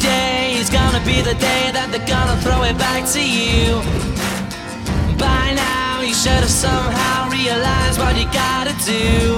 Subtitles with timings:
[0.00, 3.84] Today is gonna be the day that they're gonna throw it back to you.
[5.20, 9.36] By now, you should have somehow realized what you gotta do.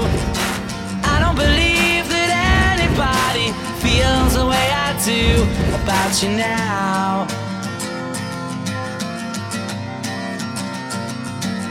[1.03, 2.31] I don't believe that
[2.79, 3.51] anybody
[3.83, 5.43] feels the way I do
[5.83, 7.27] about you now.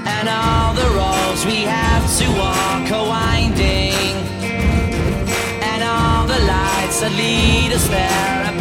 [0.04, 4.12] And all the roads we have to walk are winding.
[5.64, 8.41] And all the lights that lead us there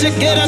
[0.00, 0.39] to get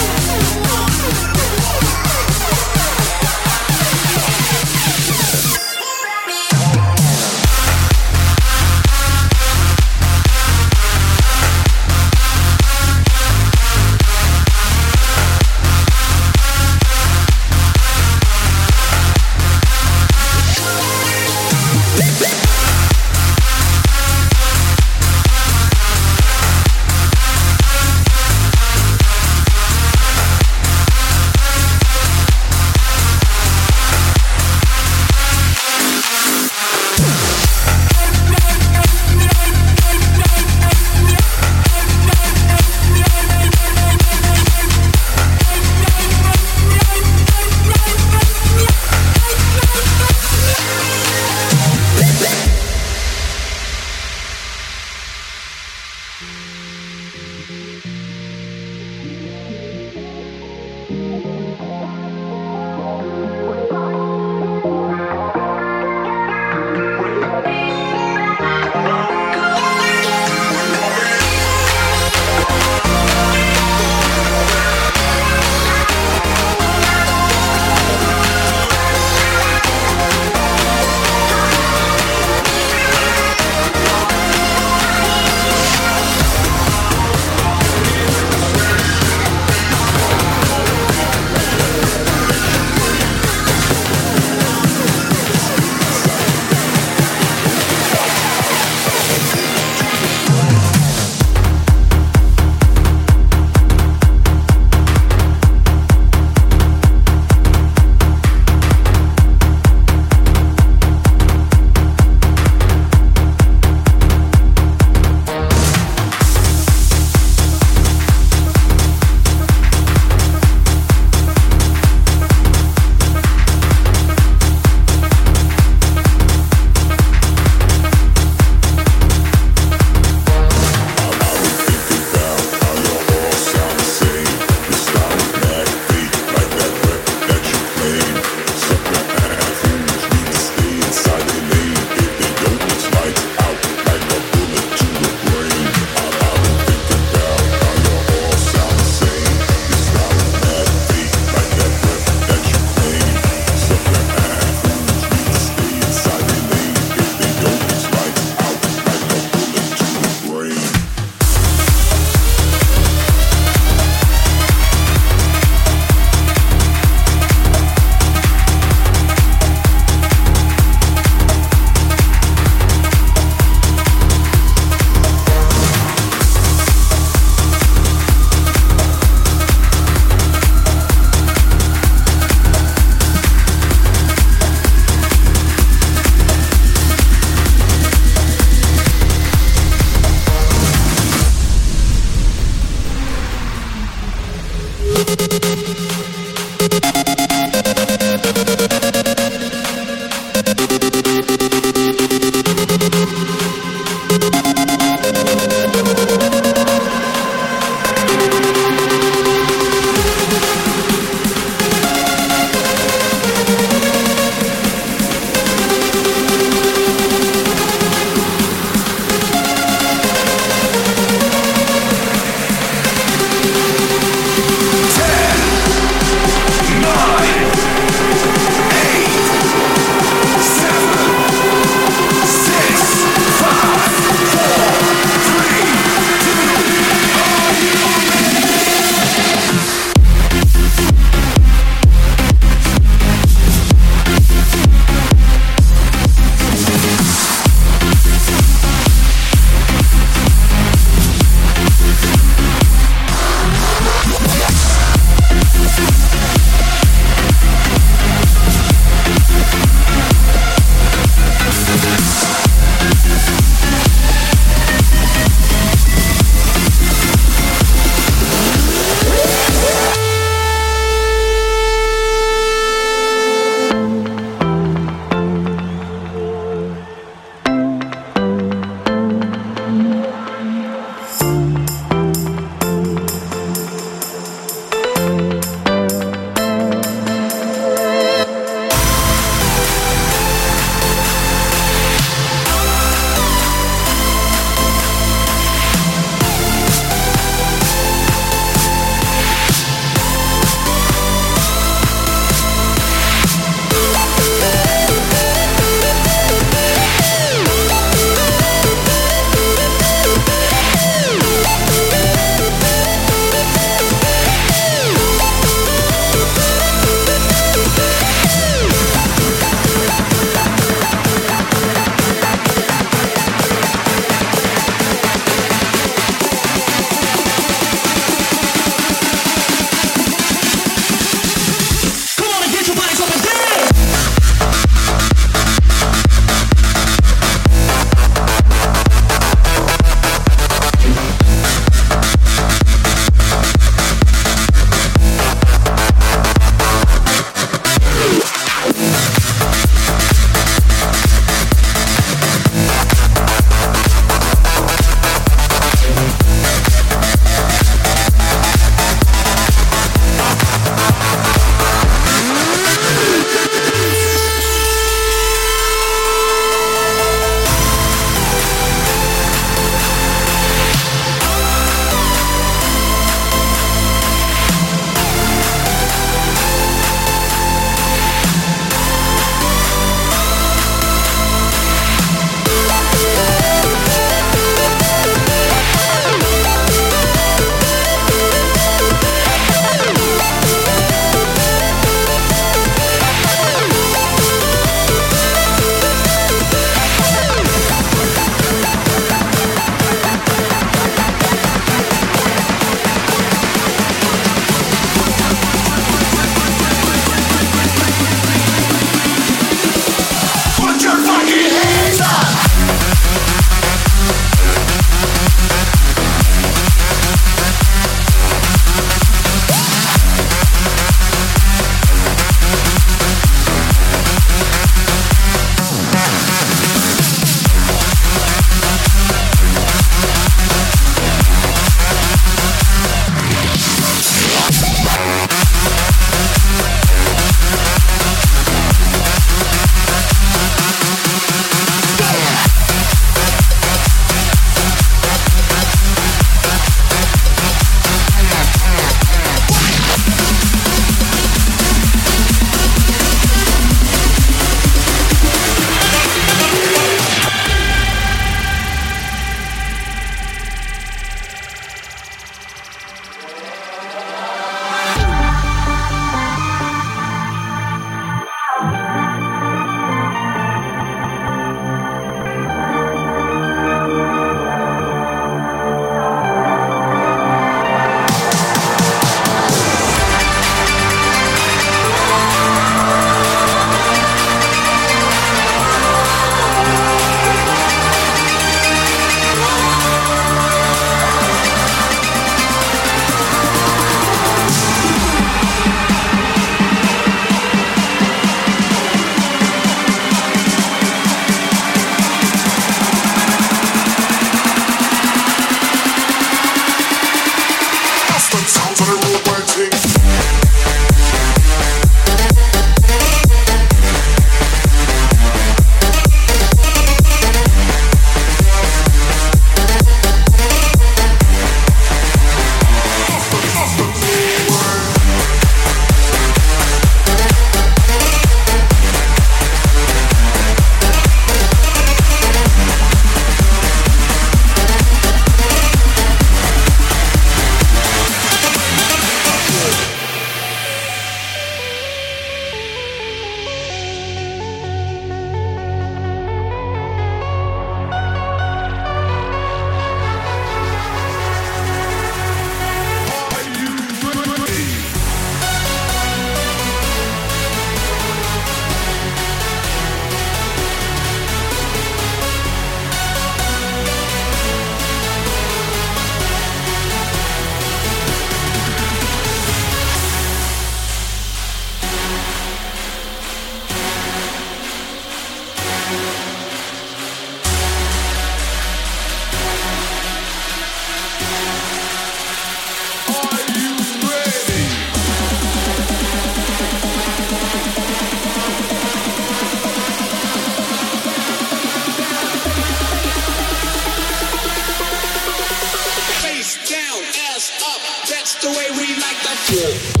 [599.51, 600.00] Brasil.